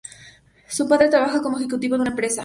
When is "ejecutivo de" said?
1.59-2.01